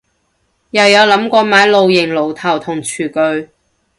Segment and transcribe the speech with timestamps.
[0.71, 3.07] 又有諗過買露營爐頭同廚
[3.41, 3.51] 具